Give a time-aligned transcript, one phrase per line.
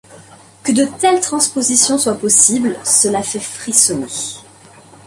[0.63, 4.11] Que de telles transpositions soient possibles, cela fait frissonner.